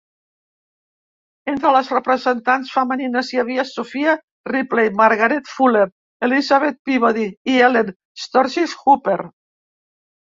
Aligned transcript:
Entre 1.51 1.73
les 1.73 1.89
representants 1.95 2.71
femenines 2.77 3.29
hi 3.35 3.41
havia 3.43 3.65
Sophia 3.71 4.15
Ripley, 4.53 4.89
Margaret 5.03 5.53
Fuller, 5.59 5.85
Elizabeth 6.29 6.81
Peabody 6.89 7.27
i 7.55 7.59
Ellen 7.69 7.95
Sturgis 8.25 8.75
Hooper. 8.81 9.19